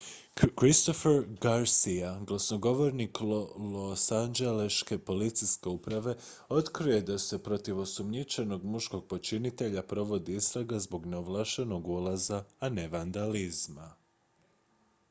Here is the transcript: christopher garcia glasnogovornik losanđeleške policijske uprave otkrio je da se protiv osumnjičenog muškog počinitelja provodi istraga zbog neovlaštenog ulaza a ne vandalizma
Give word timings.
christopher 0.59 1.25
garcia 1.41 2.19
glasnogovornik 2.27 3.17
losanđeleške 3.57 4.97
policijske 4.97 5.69
uprave 5.69 6.15
otkrio 6.49 6.95
je 6.95 7.01
da 7.11 7.19
se 7.19 7.43
protiv 7.43 7.79
osumnjičenog 7.85 8.63
muškog 8.65 9.07
počinitelja 9.07 9.83
provodi 9.87 10.35
istraga 10.35 10.79
zbog 10.79 11.05
neovlaštenog 11.05 11.87
ulaza 11.87 12.43
a 12.59 12.69
ne 12.69 12.87
vandalizma 12.87 13.95